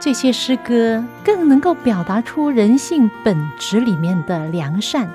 [0.00, 5.08] 这些诗歌更能够表达出人性本质里面的良善，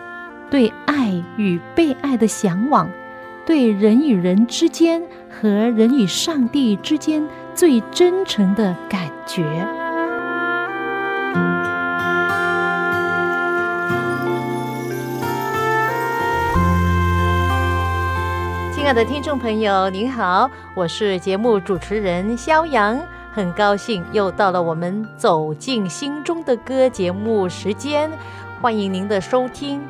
[0.52, 2.90] 对爱与被爱的向往，
[3.46, 9.42] 对人与人之间和人与上帝之间最真诚的感觉。
[18.74, 23.00] 亲爱的听众朋友，您好，我是节目主持人肖阳。
[23.36, 28.12] 很高兴又到了我们走进心中的歌节目时间，
[28.62, 29.82] 欢迎您的收听，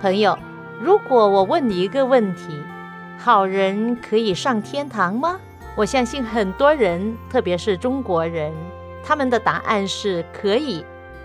[0.00, 0.38] 朋友。
[0.80, 2.62] 如果我问你一个问题：
[3.18, 5.40] 好人可以上天堂吗？
[5.74, 8.52] 我相信很多人，特别是中国人，
[9.02, 10.84] 他们的答案是可以。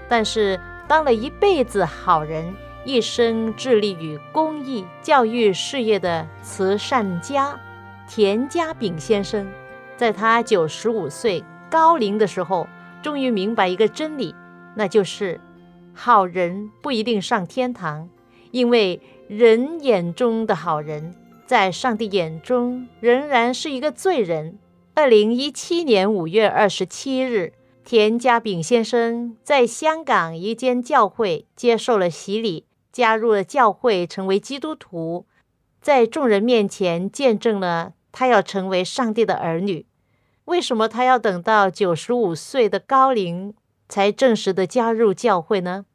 [0.10, 7.56] 但是当了一辈子好人，一生致力于公益教育事业的慈善家
[8.08, 9.48] 田家炳先生。
[9.96, 12.68] 在他九十五岁高龄的时候，
[13.02, 14.36] 终于明白一个真理，
[14.76, 15.40] 那就是
[15.94, 18.10] 好人不一定上天堂，
[18.52, 24.60] 因为人眼中的好人，在上帝眼中仍然是一个罪人。
[24.94, 27.54] 二零一七年五月二十七日，
[27.86, 35.26] 田家炳先生在香港一间教会接受了洗礼，加入了教会，成为基督徒，
[35.82, 39.86] 在众人面前见证了他要成为上帝的儿女。
[40.52, 43.54] 为什么他要等到九十五岁的高龄
[43.88, 45.86] 才正式的加入教会呢？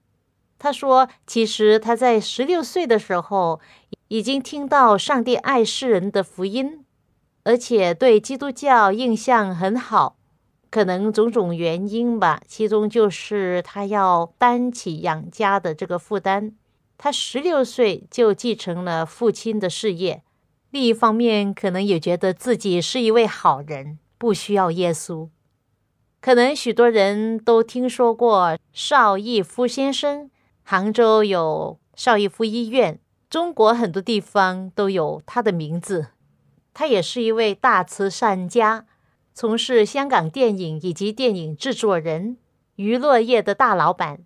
[0.59, 3.61] 他说：“其实他在十六岁的时候
[4.09, 6.83] 已经听到上帝爱世人的福音，
[7.45, 10.17] 而且对基督教印象很好。
[10.71, 16.53] 可能种种原因吧，其中就是他要担起养家的这个负担。
[16.97, 20.23] 他十六岁就继承了父亲的事业，
[20.71, 25.29] 另一方面可能也觉得自己是一位好人。”不需要耶稣，
[26.21, 30.31] 可能许多人都听说过邵逸夫先生。
[30.63, 32.99] 杭州有邵逸夫医院，
[33.31, 36.09] 中国很多地方都有他的名字。
[36.75, 38.87] 他也是一位大慈善家，
[39.33, 42.37] 从事香港电影以及电影制作人、
[42.75, 44.25] 娱乐业的大老板。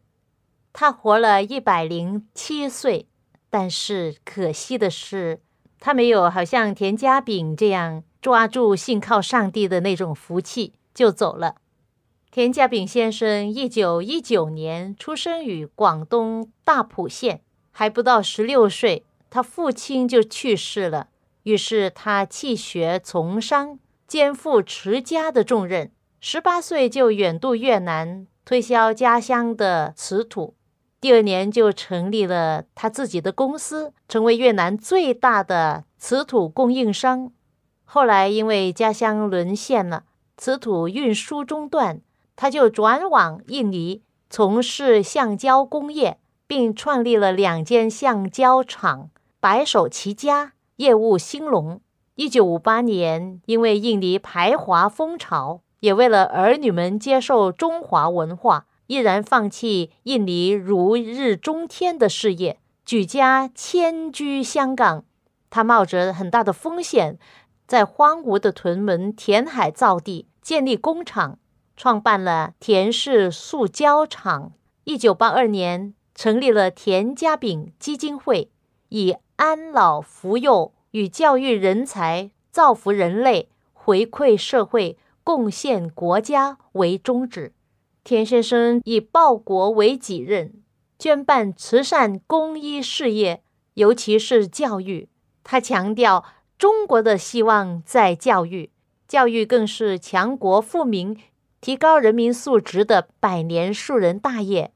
[0.72, 3.08] 他活了一百零七岁，
[3.50, 5.42] 但是可惜的是，
[5.78, 8.04] 他没有好像田家炳这样。
[8.20, 11.56] 抓住信靠上帝的那种福气，就走了。
[12.30, 17.40] 田家炳先生一九一九年出生于广东大埔县，
[17.72, 21.08] 还不到十六岁，他父亲就去世了。
[21.42, 25.90] 于是他弃学从商，肩负持家的重任。
[26.20, 30.54] 十八岁就远渡越南，推销家乡的瓷土。
[31.00, 37.32] 第二年就成立了他自己的公司，成为越南最大的瓷土供应商。
[37.92, 40.04] 后来因为家乡沦陷了，
[40.36, 42.00] 瓷土运输中断，
[42.36, 51.80] 他就转往印尼从事橡胶工业，并创立了两间橡胶厂，白手起家，业务兴隆。
[52.14, 65.02] 一九五八年，因为印尼排华风潮，也为了儿女们接受中华文化，毅然放弃印尼如日中天的事业，举家迁居香港。
[65.52, 67.18] 他冒着很大的风险。
[67.70, 71.38] 在荒芜的屯门填海造地，建立工厂，
[71.76, 74.54] 创办了田氏塑胶厂。
[74.82, 78.50] 一九八二年，成立了田家炳基金会，
[78.88, 87.52] 以安老扶幼与教育人才、造福人类、回馈社会、贡献国家为宗旨。
[88.02, 90.60] 田先生以报国为己任，
[90.98, 93.44] 捐办慈善公益事业，
[93.74, 95.08] 尤其是教育。
[95.44, 96.24] 他强调。
[96.60, 98.68] 中国的希望在教育，
[99.08, 101.16] 教育更是强国富民、
[101.58, 104.70] 提高人民素质的百年树人大业。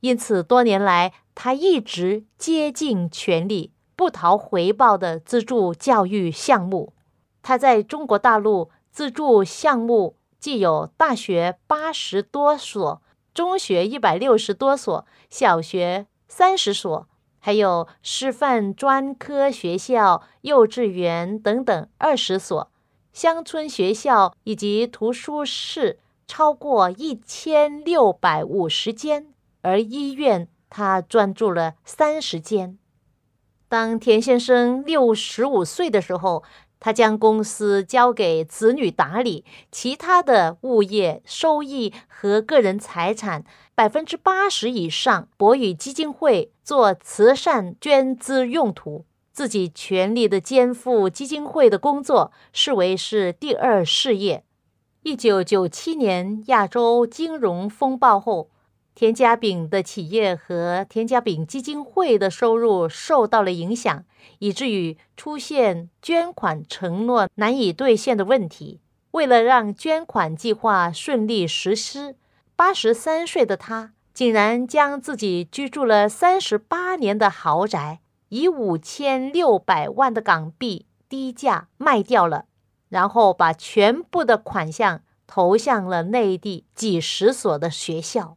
[0.00, 6.94] 因此，多年来他一直竭尽全力、不讨回报的资助教育项目。
[7.42, 13.00] 他在中国大陆资助项目既有大学八十多所、
[13.32, 17.06] 中学一百六十多所、小学三十所。
[17.40, 22.70] 还有师范专科学校、幼稚园等等二十所，
[23.12, 29.26] 乡村学校以及图书室超过一千六百五十间，
[29.62, 32.78] 而医院他专注了三十间。
[33.68, 36.44] 当田先生六十五岁的时候，
[36.80, 43.44] 他将公司交给子女打理，其他的物业收益和个人财产
[43.74, 54.44] 百分之八十以上拨予基金会做慈善捐资用途，自己全力的肩负基金会的工作，视为是第二事业。
[55.02, 58.50] 一九九七年亚洲金融风暴后。
[58.94, 64.04] 田家炳的企业和田家炳基金会的收入受到了影响，
[64.40, 68.80] 以至于出现捐款承诺难以兑现的问题。
[69.12, 72.16] 为了让捐款计划顺利实施，
[72.54, 82.44] 八十三岁的他竟然将自己居住了三十八年的豪宅以五千六百万的港币低价卖掉了，
[82.88, 88.36] 然后把全部的款项投向了内地几十所的学校。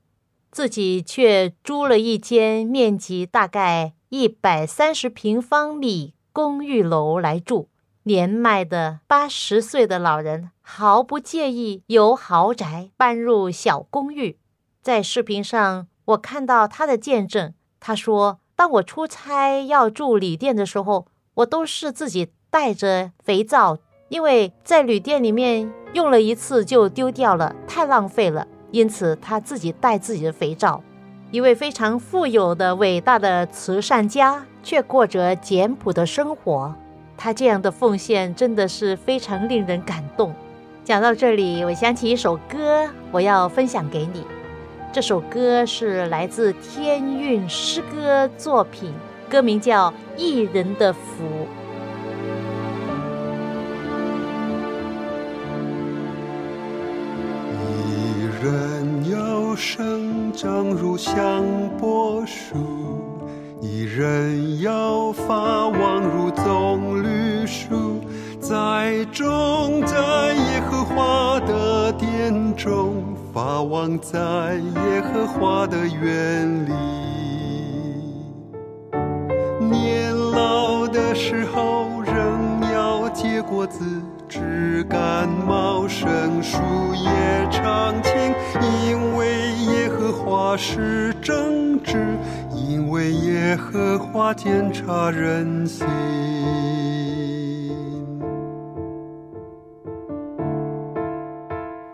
[0.54, 7.70] 自己却租了一间面积大概一百三十平方米公寓楼来住。
[8.04, 14.38] 年迈的八十岁的老人毫不介意由豪宅搬入小公寓。
[14.84, 17.56] 在视频上，我看到他的见证。
[17.80, 23.80] 他说：“当我出差要住旅店的时候，我都是自己带着肥皂，
[24.10, 30.82] 因为在旅店里面用了一次就丢掉了，太浪费了。”因此，他自己带自己的肥皂。
[31.30, 36.74] 一位非常富有的伟大的慈善家，却过着简朴的生活。
[37.16, 40.34] 他这样的奉献真的是非常令人感动。
[40.84, 44.26] 讲到这里，我想起一首歌，我要分享给你。
[44.92, 48.92] 这首歌是来自天韵诗歌作品，
[49.30, 51.00] 歌名叫《一人的福》。
[58.44, 61.46] 人要生长如香
[61.80, 62.58] 柏树，
[63.62, 68.02] 一人要发旺如棕榈树，
[68.42, 76.74] 栽种在耶和华的殿中，发旺在耶和华的园里。
[79.72, 83.86] 年老的时候仍要结果子。
[84.30, 85.63] 枝干茂
[86.04, 86.58] 盛，树
[86.96, 87.10] 叶
[87.50, 88.36] 常青，
[88.86, 92.18] 因为耶和华是正直，
[92.54, 95.88] 因为耶和华检察人心。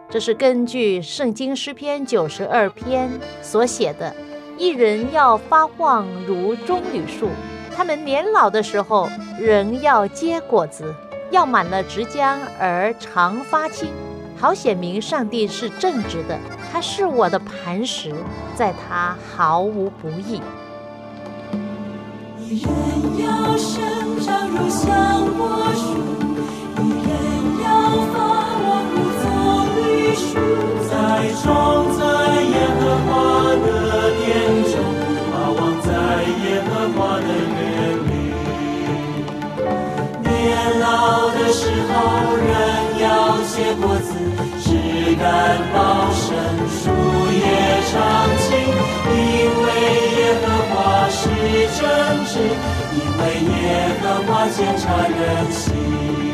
[0.09, 3.11] 这是根据圣经诗篇九十二篇
[3.44, 4.11] 所写的。
[4.57, 7.29] 一人要发旺如棕榈树，
[7.75, 9.07] 他们年老的时候
[9.39, 10.94] 仍要结果子。
[11.31, 13.90] 要满了直江而常发青，
[14.40, 16.38] 好显明上帝是正直的，
[16.72, 18.14] 他是我的磐石，
[18.56, 20.42] 在他毫无不义。
[22.40, 22.72] 一人
[23.20, 23.80] 要生
[24.22, 24.88] 长如香
[25.38, 25.86] 柏树，
[26.81, 27.14] 一人
[27.64, 27.68] 要
[28.12, 28.18] 发
[28.66, 29.24] 旺如棕
[29.78, 29.80] 榈
[30.16, 30.28] 树，
[30.90, 30.92] 栽
[31.44, 31.46] 种
[31.96, 32.02] 在
[32.42, 33.10] 耶和华
[33.54, 33.68] 的
[34.18, 34.28] 殿
[34.66, 34.74] 中，
[35.30, 35.88] 发旺在
[36.44, 36.68] 耶和
[36.98, 38.08] 华的园，
[40.40, 41.30] 年老。
[41.31, 42.50] 的时候，人
[43.02, 44.14] 要写果子，
[44.62, 45.24] 枝干
[45.74, 45.78] 茂
[46.14, 46.28] 盛，
[46.69, 46.81] 树
[47.31, 47.44] 叶
[47.90, 47.94] 常
[48.38, 48.48] 青。
[49.10, 49.18] 因
[49.64, 49.66] 为
[50.18, 51.19] 耶和华是
[51.80, 51.81] 正
[52.26, 52.31] 直，
[52.94, 53.22] 因为
[53.62, 53.64] 耶
[54.02, 56.29] 和华检查人心。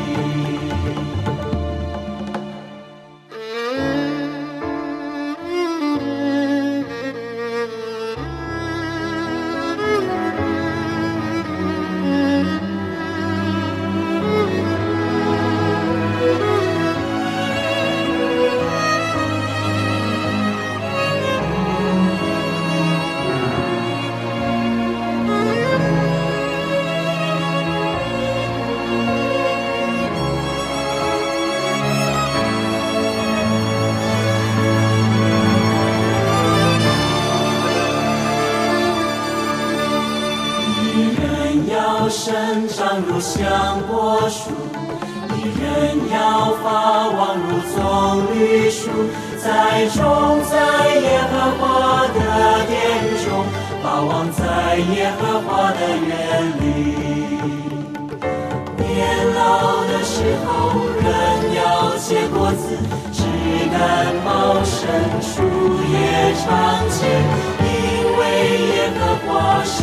[69.26, 69.82] 耶和华是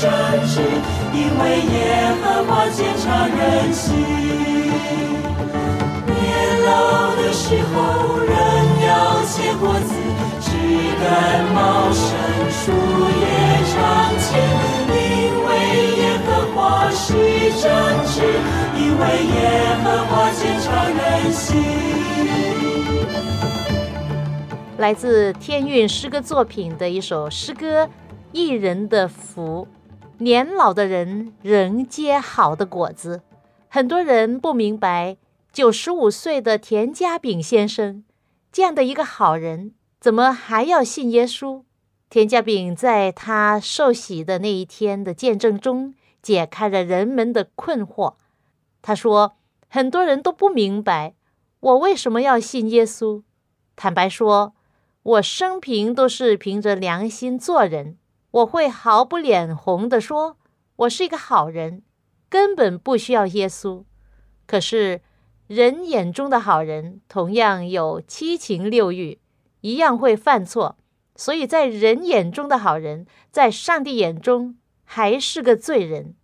[0.00, 0.08] 正
[0.46, 0.62] 直。
[1.12, 3.94] 因为耶和华检察人心，
[6.06, 6.14] 年
[6.64, 7.74] 老的时候
[8.18, 8.30] 人
[8.86, 9.90] 要结果子，
[10.40, 10.46] 枝
[11.00, 12.02] 干茂盛，
[12.50, 12.62] 树
[13.20, 13.24] 叶
[13.72, 13.74] 常
[14.18, 14.26] 青，
[14.88, 14.98] 因
[15.44, 15.48] 为
[15.96, 16.56] 耶和华
[16.90, 17.02] 是
[17.60, 17.64] 正
[18.06, 18.14] 直，
[18.76, 19.36] 因为耶
[19.82, 21.42] 和华坚察人心。
[24.78, 27.84] 来自天韵诗歌作品的一首诗歌
[28.34, 29.68] 《一人的福》，
[30.18, 33.22] 年老的人仍结好的果子。
[33.68, 35.16] 很多人不明白，
[35.52, 38.02] 九十五岁的田家炳先生
[38.50, 41.62] 这样的一个好人，怎么还要信耶稣？
[42.10, 48.14] 田家炳在他受洗的那一天的见证中，解开了人们的困惑。
[48.82, 49.36] 他说
[49.70, 51.14] ：“很多人都不明白，
[51.60, 53.22] 我为什么要信耶稣。
[53.76, 54.54] 坦白说。”
[55.04, 57.98] 我生平都是凭着良心做人，
[58.34, 60.36] 我会毫不脸红地说，
[60.74, 61.82] 我是一个好人，
[62.28, 63.84] 根本不需要耶稣。
[64.44, 65.02] 可是
[65.46, 69.20] 人眼中的好人同样有七情六欲，
[69.60, 70.76] 一样会犯错，
[71.14, 76.16] 所以在人眼中的好人，在上帝眼中还是个罪人。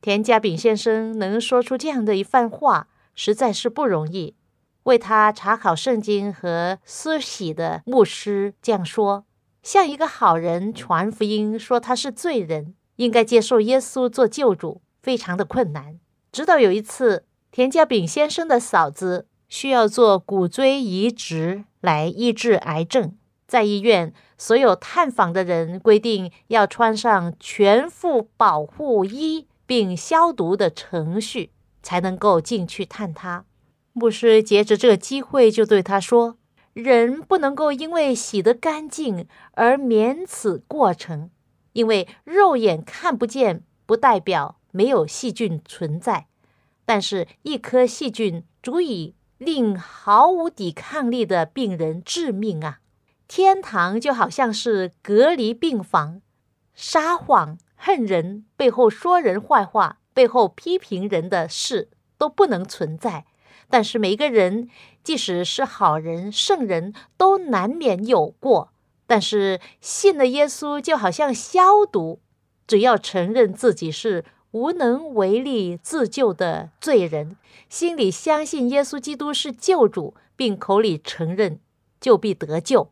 [0.00, 4.36] 田家炳先生能说出这样的一番话，实在是不容易。
[4.84, 9.25] 为他查考圣经和施洗的牧师这样说：
[9.66, 15.98] 向一个好人传福音，说他是罪人，应该接受耶稣做救主，非常的困难。
[16.30, 23.16] 直到有一次，田家炳先生的嫂子需要做骨髓移植来医治癌症，
[23.48, 31.50] 在医院，所有探访的人规定要穿上全副保护衣并消毒的程序，
[31.82, 33.44] 才能够进去探他。
[33.92, 36.36] 牧师借着这个机会就对他说
[36.76, 41.30] ：“人不能够因为洗得干净而免此过程，
[41.72, 46.26] 因为肉眼看不见，不代表没有细菌存在。
[46.84, 52.80] 但是，一颗细菌足以令毫无抵抗力的病人致命啊！
[53.26, 56.20] 天堂就好像是隔离病房，
[56.74, 63.24] 撒谎、恨人、背后说人坏话、背后批评人的事都不能存在。”
[63.68, 64.68] 但是每个人，
[65.02, 68.72] 即使是好人、圣人，都难免有过。
[69.06, 72.20] 但是信了耶稣，就好像消毒，
[72.66, 77.36] 只要承认自己是无能为力自救的罪人，
[77.68, 81.58] 心里相信耶稣基督是救主，并口里承认，
[82.00, 82.90] 就必得救。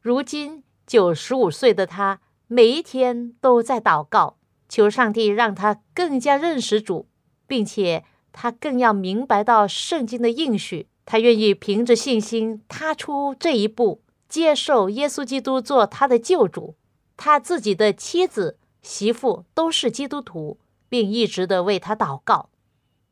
[0.00, 4.36] 如今九十五岁的他，每一天都在祷告，
[4.68, 7.06] 求上帝让他更加认识主，
[7.46, 8.04] 并且。
[8.38, 16.74] 他更要明白到圣经的应许，他愿意凭着信心踏出这一步，接受耶稣基督做他的救主。
[17.16, 20.58] 他自己的妻子、媳妇都是基督徒，
[20.90, 22.50] 并一直的为他祷告。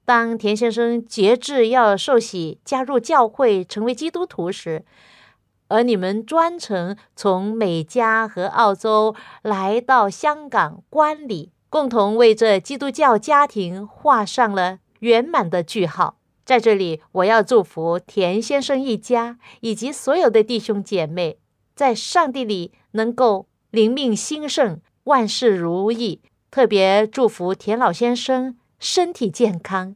[0.04, 4.84] 当田先生节制要受洗、加入教会、成为基督徒时，
[5.68, 14.80] 而你们专程从美加和澳洲来到香港观礼，共同为这基督教家庭画上了。
[15.04, 21.36] 圆满的句号，在这里，我要祝福田先生一家以及所有的弟兄姐妹，
[21.76, 26.22] 在上帝里能够灵命兴盛，万事如意。
[26.50, 29.94] 特别祝福田老先生身体健康。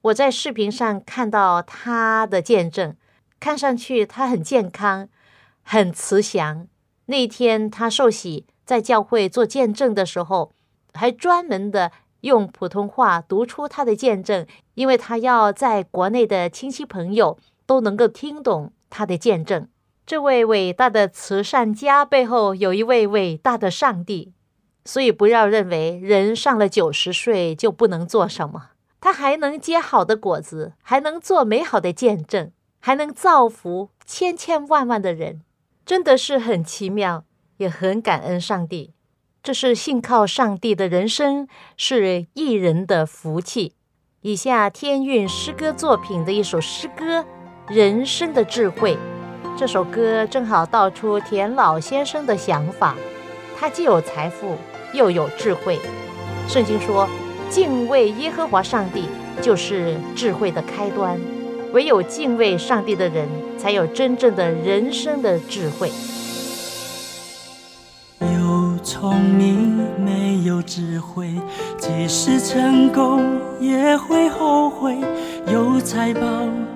[0.00, 2.96] 我在视频上看到他的见证，
[3.38, 5.10] 看上去他很健康，
[5.62, 6.66] 很慈祥。
[7.06, 10.52] 那天他受洗，在教会做见证的时候，
[10.94, 11.92] 还专门的。
[12.26, 19.66] 用普通话读出他的见证，因为他要在国内的亲戚朋友都能够听懂他的见证。
[20.04, 24.32] 这位伟大的慈善家背后有一位伟大的上帝，
[24.84, 35.42] 所以不要认为人上了九十岁就不能做什么，他还能结好的果子，还能做美好的见证，还能造福千千万万的人，
[35.84, 37.24] 真的是很奇妙，
[37.56, 38.92] 也很感恩上帝。
[39.46, 43.74] 这是信靠上帝的人生，是艺人的福气。
[44.22, 47.20] 以下天韵诗歌作品的一首诗歌
[47.68, 48.94] 《人生的智慧》，
[49.56, 52.96] 这首歌正好道出田老先生的想法。
[53.56, 54.56] 他既有财富，
[54.92, 55.78] 又有智慧。
[56.48, 57.08] 圣经说，
[57.48, 59.04] 敬畏耶和华上帝
[59.40, 61.20] 就是智慧的开端。
[61.72, 65.88] 唯有敬畏上帝的人，才有真正的人生的智慧。
[69.08, 71.30] 聪明没有智慧，
[71.78, 73.22] 即使成功
[73.60, 74.96] 也会后悔；
[75.46, 76.20] 有财宝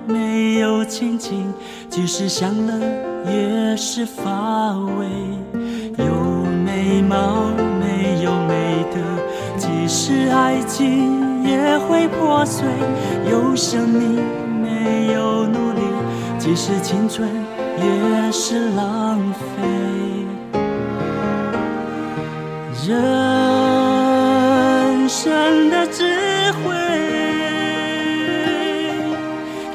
[0.07, 1.53] 没有亲情，
[1.89, 2.73] 即使享乐
[3.29, 5.05] 也是乏味；
[5.97, 6.05] 有
[6.63, 7.47] 美貌
[7.81, 9.01] 没有美德，
[9.57, 12.63] 即使爱情也会破碎；
[13.29, 14.23] 有生命
[14.61, 15.81] 没有努力，
[16.39, 17.27] 即使青春
[17.77, 19.80] 也是浪费。
[22.83, 22.97] 人
[25.07, 26.73] 生的智慧，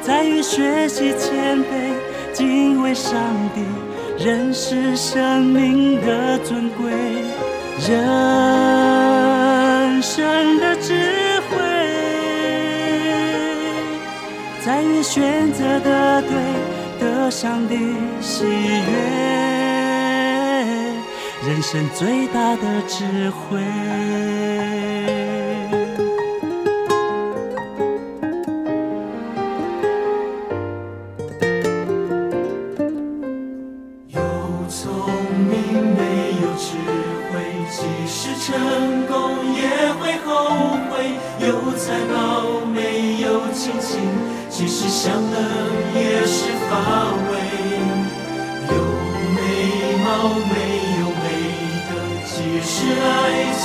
[0.01, 1.93] 在于学习谦卑，
[2.33, 3.17] 敬畏上
[3.55, 3.61] 帝，
[4.21, 6.91] 认识生命的尊贵。
[7.87, 7.95] 人
[10.01, 10.93] 生的智
[11.49, 11.57] 慧，
[14.65, 16.29] 在于选择的对，
[16.99, 17.77] 得上帝
[18.19, 19.56] 喜悦。
[21.47, 23.57] 人生最大的智慧。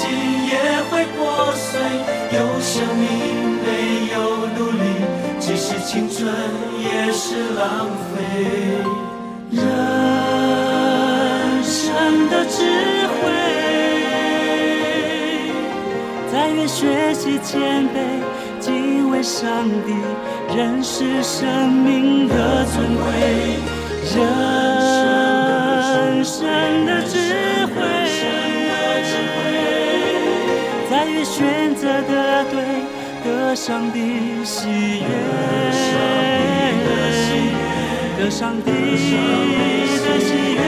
[0.02, 0.10] 心
[0.50, 0.58] 也
[0.90, 1.20] 会破
[1.54, 1.78] 碎；
[2.32, 3.06] 有生命
[3.62, 3.66] 没
[4.12, 4.16] 有
[4.58, 4.84] 努力，
[5.38, 6.18] 即使青春
[6.82, 8.12] 也是浪费。
[9.52, 9.62] 人
[11.62, 12.58] 生的智
[13.14, 13.22] 慧，
[16.32, 17.96] 在于学习谦卑，
[18.58, 19.46] 敬畏上
[19.86, 19.94] 帝，
[20.56, 23.04] 认识生命的尊贵。
[24.16, 24.18] 人
[26.24, 26.42] 生
[26.86, 27.14] 的智
[27.66, 27.72] 慧，
[31.02, 32.62] 在于选择的对，
[33.24, 33.98] 得上帝
[34.44, 34.68] 喜
[35.00, 35.06] 悦。
[38.18, 40.62] 得上帝的喜悦，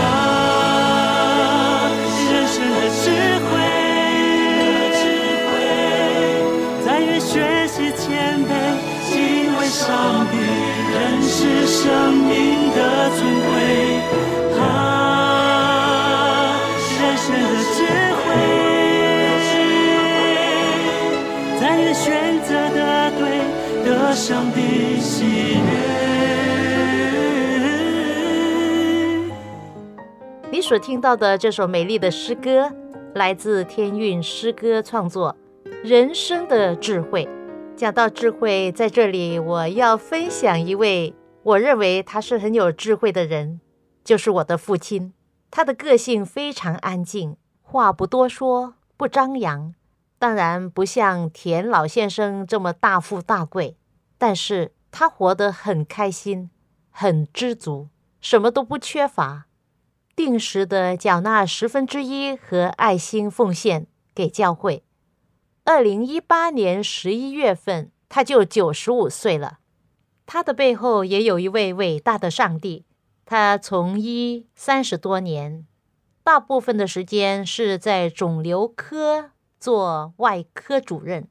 [0.00, 0.02] 啊，
[24.14, 25.92] 上帝喜悦。
[30.50, 32.70] 你所听到的这首美丽的诗歌，
[33.14, 35.34] 来自天韵诗歌创作
[35.82, 37.24] 《人生的智慧》。
[37.74, 43.60] 讲到智慧，在这里我要分享一位我认为他是很有智慧的人，
[44.04, 45.14] 就是我的父亲。
[45.50, 49.74] 他的个性非常安静，话不多说，不张扬。
[50.18, 53.76] 当然不像田老先生这么大富大贵，
[54.22, 56.48] 但是他活得很开心，
[56.90, 57.88] 很知足，
[58.20, 59.46] 什么都不缺乏，
[60.14, 64.84] 定时的缴纳十分之一和爱心奉献给教会。
[65.64, 69.58] 二零一八年十一月份，他就九十五岁了。
[70.24, 72.84] 他的背后也有一位伟大的上帝。
[73.24, 75.66] 他从医三十多年，
[76.22, 81.26] 大部分的时间是在肿瘤科做外科主任，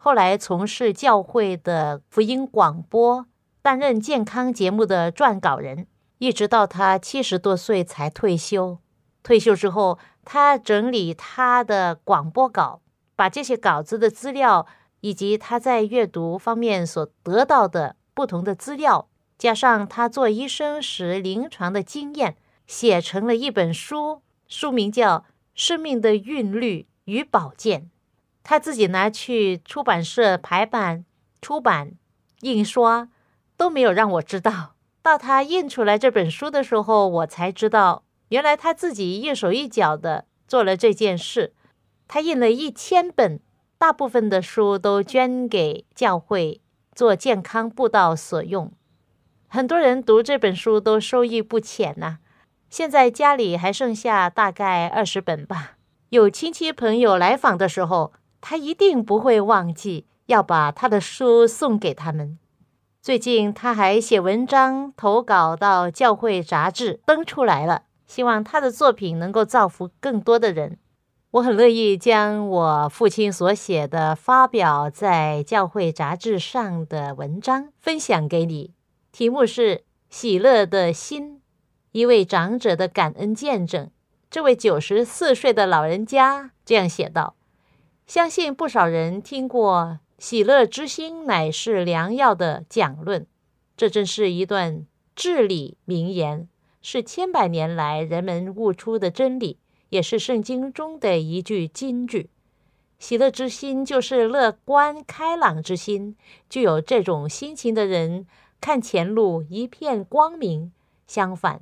[0.00, 3.26] 后来从事教会的福音广播，
[3.60, 5.86] 担任健康节目的撰稿人，
[6.18, 8.78] 一直到他七十多岁才退休。
[9.24, 12.80] 退休之后，他整理他的广播稿，
[13.16, 14.66] 把这些稿子的资料
[15.00, 19.08] 以及他在阅读方面所得到的不同的资料。
[19.36, 25.18] 加上他做医生时临床的经验，写成了一本书，书名叫
[25.54, 27.82] 《生命的韵律与保健》。
[28.42, 31.04] 他自己拿去出版社排版、
[31.40, 31.92] 出版、
[32.40, 33.08] 印刷，
[33.56, 34.74] 都没有让我知道。
[35.02, 41.54] 到他印出来这本书的时候，我才知道，原来他自己一手一脚的做了这件事。
[42.06, 43.40] 他印了一千本，
[43.78, 46.60] 大部分的书都捐给教会
[46.94, 48.72] 做健康布道所用。
[49.46, 52.18] 很多人读这本书都受益不浅呐。
[52.68, 55.76] 现在家里还剩下大概二十本吧。
[56.10, 62.38] 有亲戚朋友来访的时候，他一定不会忘记要把他的书送给他们。
[63.00, 70.78] 最近他还写文章投稿到教会杂志登出来了，希望他的作品能够造福更多的人。
[71.30, 78.72] 我很乐意将我父亲所写的发表在教会杂志上的文章分享给你。
[79.12, 79.76] 题目是
[80.08, 81.36] 《喜乐的心》，
[81.92, 83.90] 一位长者的感恩见证。
[84.30, 87.34] 这位九十四岁的老人家这样写道
[88.08, 93.26] ：“相信不少人听过‘喜乐之心乃是良药’的讲论，
[93.76, 96.48] 这真是一段至理名言，
[96.80, 99.58] 是千百年来人们悟出的真理，
[99.90, 102.30] 也是圣经中的一句金句。
[102.98, 106.16] 喜乐之心就是乐观开朗之心，
[106.48, 108.26] 具有这种心情的人。”
[108.60, 110.72] 看前路一片光明，
[111.06, 111.60] 相反，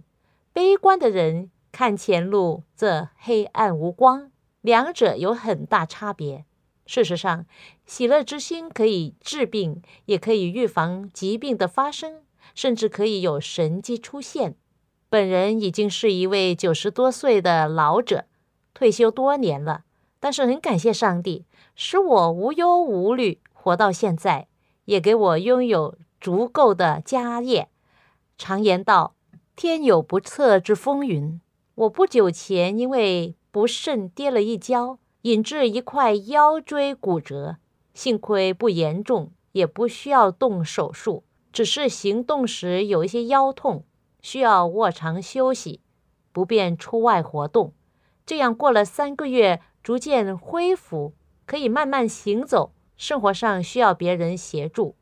[0.55, 4.31] 悲观的人看前路则黑暗无光，
[4.67, 6.45] 两者有很大差别。
[6.87, 7.47] 事实上，
[7.87, 14.57] 喜乐之心可以治病，也可以预防疾病的发生，甚至可以有神迹出现。
[15.09, 18.25] 本人已经是一位九十多岁的老者，
[18.75, 19.85] 退休多年了，
[20.19, 21.45] 但是很感谢上帝，
[21.77, 24.49] 使我无忧无虑活到现在，
[24.87, 27.69] 也给我拥有足够的家业。
[28.37, 29.15] 常言道
[29.55, 31.41] ：“天有不测之风云。”
[31.77, 34.99] 我不久前因为不慎跌了一跤。
[35.23, 37.57] 引致一块腰椎骨折，
[37.95, 43.87] 幸亏不严重，也不需要动手术，只是行动时有一些腰痛，
[44.21, 45.81] 需要卧床休息，
[46.33, 47.73] 不便出外活动。
[48.27, 51.15] 这样过了三个月，逐渐恢复，
[51.47, 52.75] 可以慢慢行走。
[52.99, 54.97] 生活上需要别人协助。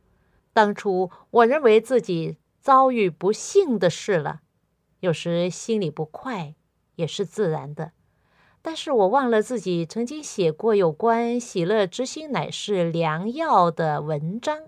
[0.53, 4.43] 当初我认为自己遭遇不幸的事了，
[5.01, 6.55] 有时心里不快
[6.95, 7.91] 也是自然的。
[8.67, 14.59] 但是我忘了自己曾经写过有关“喜乐之心乃是良药”的文章。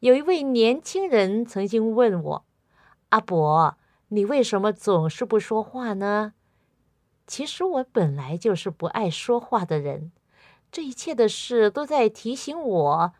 [0.00, 2.44] 有一位年轻人曾经问我
[3.08, 6.34] ：“阿伯，你为什么总是不说话呢？”
[7.26, 10.12] 其实我本来就是不爱说话的人。
[10.70, 13.12] 这一切的事都在提醒我，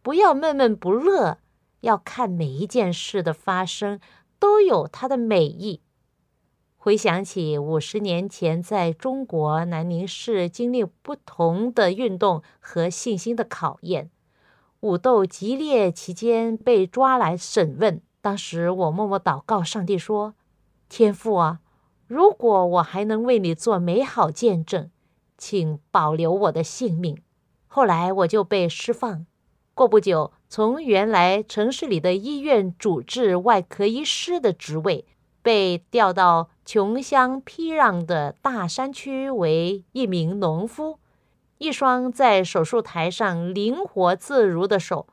[0.00, 1.36] 不要闷闷不乐，
[1.80, 4.00] 要看每一件事的发生
[4.38, 5.82] 都有它的美意。
[6.84, 14.10] 回想起五十年前在中国南宁市经历不同的运动和信心的考验，
[14.80, 20.34] 武斗激烈期间被抓来审问，当时我默默祷告上帝说
[20.90, 21.60] ：“天父啊，
[22.08, 24.90] 如果我还能为你做美好见证，
[25.38, 27.16] 请保留我的性命。”
[27.68, 29.24] 后来我就被释放，
[29.72, 35.06] 过不久从原来城市里的医院主治外科医师的职位。
[35.44, 40.98] 被调到穷乡僻壤的大山区为一名农夫，
[41.58, 45.06] 一双在手术台上灵活自如的手，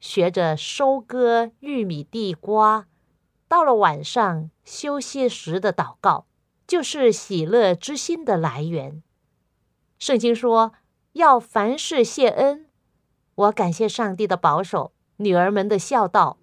[0.00, 2.86] 学着收割玉米地瓜。
[3.48, 6.26] 到了晚上休息时的祷告，
[6.66, 9.02] 就是喜乐之心的来源。
[9.98, 10.72] 圣经说
[11.12, 12.66] 要凡事谢恩，
[13.36, 16.38] 我感谢上帝的保守，女儿们的孝道。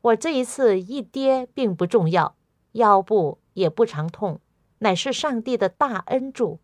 [0.00, 2.34] 我这一次一跌并不重要。
[2.72, 4.40] 腰部也不常痛，
[4.78, 6.60] 乃是上帝的大恩助。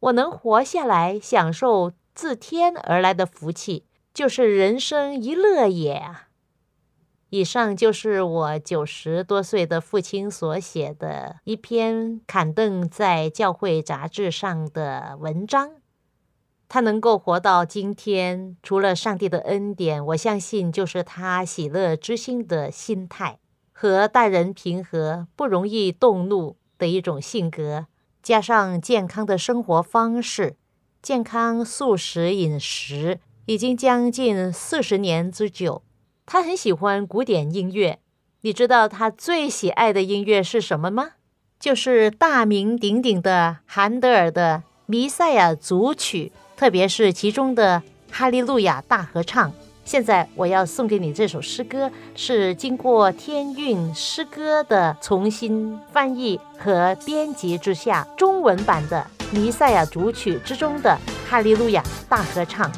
[0.00, 6.28] 我能活下来，享受自天而来的福气，就是人生一乐也啊！
[7.30, 15.72] 以上就是我九十多岁的父亲所写的一篇刊登在教会杂志上的文章。
[16.68, 23.38] 他能够活到今天，除了上帝的恩典，我相信就是他喜乐之心的心态。
[23.78, 27.84] 和待人平和、不容易动怒的一种性格，
[28.22, 30.56] 加上健康的生活方式，
[31.02, 35.82] 健康素食饮食已经将近四十年之久。
[36.24, 37.98] 他很喜欢古典音乐，
[38.40, 41.10] 你知道他最喜爱的音乐是什么吗？
[41.60, 49.52] 就是大名鼎鼎的韩德尔的《弥赛亚》组曲，特别是其中的《哈利路亚》大合唱。
[49.86, 60.90] 现在我要送给你这首诗歌，是经过天韵诗歌的重新翻译和编辑之下，中文版的《弥赛亚主曲》之中的
[61.30, 62.68] 《哈利路亚》大合唱。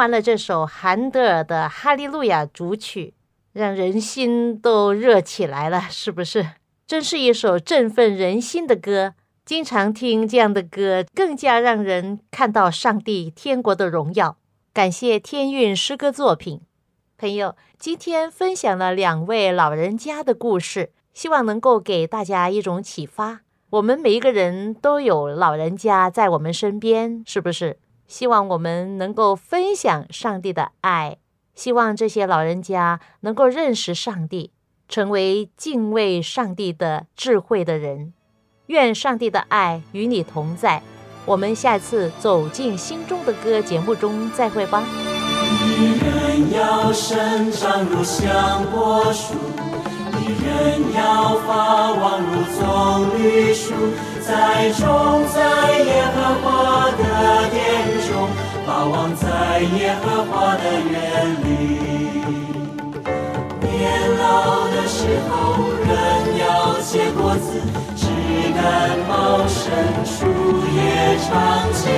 [0.00, 3.12] 完了这首韩德尔的《哈利路亚》主曲，
[3.52, 6.52] 让人心都热起来了，是不是？
[6.86, 9.12] 真是一首振奋人心的歌。
[9.44, 14.38] 经常听这样的歌，更加让人看到上帝天国的荣耀。
[14.72, 16.62] 感谢天韵诗歌作品，
[17.18, 23.40] 朋友，今天分享了两位老人家的故事，希望能够给大家一种启发。
[23.68, 27.78] 我们每一个人都有老人家在我们身边，是不是？
[28.10, 31.18] 希望我们能够分享上帝的爱，
[31.54, 34.50] 希望这些老人家能够认识上帝，
[34.88, 38.12] 成为敬畏上帝的智慧的人。
[38.66, 40.82] 愿上帝的爱与你同在。
[41.24, 44.82] 我们下次走进心中的歌节目中再会吧。
[46.02, 49.34] 人要生长如香柏树，
[50.42, 53.72] 人要发旺如棕榈树。
[54.30, 55.38] 在种在
[55.80, 56.46] 耶和华
[56.92, 57.02] 的
[57.50, 57.58] 殿
[58.06, 58.30] 中，
[58.64, 59.26] 发望在
[59.76, 60.94] 耶和华的园
[61.42, 61.48] 里。
[63.60, 63.74] 年
[64.20, 64.22] 老
[64.68, 65.34] 的时候，
[65.82, 65.90] 人
[66.38, 67.58] 要结果子，
[67.96, 68.06] 枝
[68.54, 68.60] 干
[69.08, 69.10] 茂
[69.48, 69.66] 盛，
[70.06, 70.16] 树
[70.76, 70.78] 叶
[71.26, 71.28] 常
[71.74, 71.90] 青。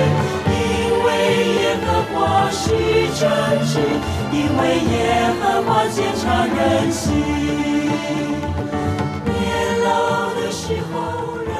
[0.49, 0.57] 因
[1.05, 1.07] 为
[1.53, 2.65] 耶和华是
[3.13, 3.21] 正
[3.63, 3.71] 直，
[4.31, 4.91] 因为耶
[5.39, 7.13] 和华检察人心。
[9.23, 9.37] 年
[9.83, 9.87] 老
[10.33, 10.97] 的时候。
[11.45, 11.52] 人